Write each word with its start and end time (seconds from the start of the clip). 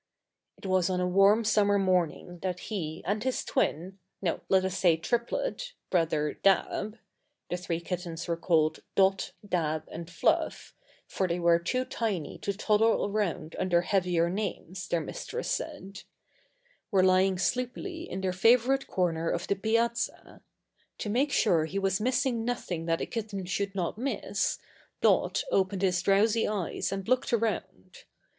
It 0.57 0.65
was 0.65 0.89
on 0.89 0.99
a 0.99 1.05
warm 1.07 1.43
summer 1.43 1.77
morning 1.77 2.39
that 2.39 2.59
he 2.71 3.03
and 3.05 3.23
his 3.23 3.45
twin 3.45 3.99
no, 4.19 4.39
let 4.49 4.65
us 4.65 4.75
say 4.79 4.97
triplet 4.97 5.73
brother 5.91 6.33
Dab 6.41 6.97
(the 7.51 7.57
three 7.57 7.79
kittens 7.79 8.27
were 8.27 8.35
called 8.35 8.79
Dot, 8.95 9.33
Dab 9.47 9.87
and 9.91 10.09
Fluff, 10.09 10.73
for 11.07 11.27
they 11.27 11.37
were 11.37 11.59
too 11.59 11.85
tiny 11.85 12.39
to 12.39 12.51
toddle 12.57 13.05
around 13.05 13.55
under 13.59 13.81
heavier 13.81 14.27
names, 14.27 14.87
their 14.87 15.01
mistress 15.01 15.51
said) 15.51 16.01
were 16.89 17.03
lying 17.03 17.37
sleepily 17.37 18.09
in 18.09 18.21
their 18.21 18.33
favorite 18.33 18.87
corner 18.87 19.29
of 19.29 19.45
the 19.45 19.55
piazza. 19.55 20.41
To 20.97 21.09
make 21.11 21.31
sure 21.31 21.65
he 21.65 21.77
was 21.77 22.01
missing 22.01 22.43
nothing 22.43 22.87
that 22.87 23.01
a 23.01 23.05
kitten 23.05 23.45
should 23.45 23.75
not 23.75 23.99
miss, 23.99 24.57
Dot 25.01 25.43
opened 25.51 25.83
his 25.83 26.01
drowsy 26.01 26.47
eyes 26.47 26.91
and 26.91 27.07
looked 27.07 27.31
around. 27.31 28.05